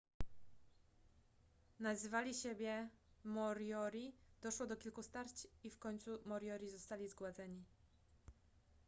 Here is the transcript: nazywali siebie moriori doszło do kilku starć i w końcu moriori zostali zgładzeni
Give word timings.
nazywali 1.79 2.33
siebie 2.33 2.89
moriori 3.23 4.13
doszło 4.41 4.65
do 4.67 4.77
kilku 4.77 5.03
starć 5.03 5.47
i 5.63 5.69
w 5.69 5.79
końcu 5.79 6.11
moriori 6.25 6.69
zostali 6.69 7.07
zgładzeni 7.09 7.63